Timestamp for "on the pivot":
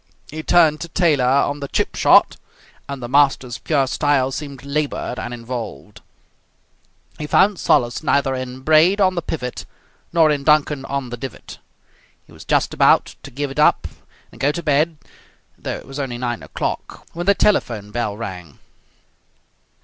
8.99-9.63